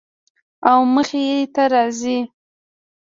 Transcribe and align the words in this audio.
او 0.69 0.79
مخې 0.93 1.23
ته 1.53 1.63
راځي 1.73 2.17